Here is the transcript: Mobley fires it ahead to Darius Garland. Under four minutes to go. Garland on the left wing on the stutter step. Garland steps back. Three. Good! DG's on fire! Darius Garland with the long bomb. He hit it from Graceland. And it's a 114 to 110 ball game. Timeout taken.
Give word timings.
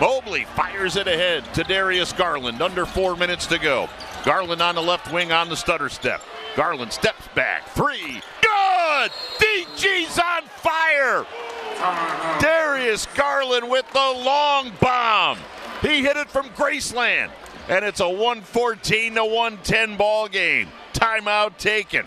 Mobley 0.00 0.44
fires 0.44 0.96
it 0.96 1.08
ahead 1.08 1.44
to 1.54 1.64
Darius 1.64 2.12
Garland. 2.12 2.62
Under 2.62 2.86
four 2.86 3.16
minutes 3.16 3.46
to 3.46 3.58
go. 3.58 3.88
Garland 4.24 4.62
on 4.62 4.76
the 4.76 4.82
left 4.82 5.12
wing 5.12 5.32
on 5.32 5.48
the 5.48 5.56
stutter 5.56 5.88
step. 5.88 6.22
Garland 6.54 6.92
steps 6.92 7.26
back. 7.34 7.68
Three. 7.70 8.22
Good! 8.40 9.10
DG's 9.38 10.18
on 10.18 10.42
fire! 10.44 11.26
Darius 12.40 13.06
Garland 13.14 13.68
with 13.68 13.90
the 13.92 13.98
long 13.98 14.72
bomb. 14.80 15.38
He 15.82 16.02
hit 16.02 16.16
it 16.16 16.30
from 16.30 16.48
Graceland. 16.50 17.30
And 17.68 17.84
it's 17.84 18.00
a 18.00 18.08
114 18.08 19.16
to 19.16 19.24
110 19.24 19.96
ball 19.96 20.28
game. 20.28 20.68
Timeout 20.92 21.58
taken. 21.58 22.06